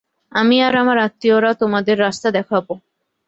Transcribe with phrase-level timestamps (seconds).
[0.31, 2.73] আমি আর আমার আত্মীয়রা তোমাদের রাস্তা দেখাবো।